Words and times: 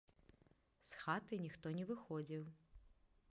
З 0.95 1.01
хаты 1.01 1.33
ніхто 1.45 1.75
не 1.77 1.85
выходзіў. 1.91 2.43